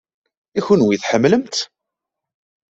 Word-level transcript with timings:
I 0.57 0.61
kenwi, 0.65 0.97
tḥemmlem-tt? 0.97 1.59